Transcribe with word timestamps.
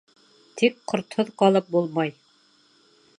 Тик 0.61 0.79
ҡортһоҙ 0.93 1.29
ҡалып 1.43 1.71
булмай. 1.77 2.17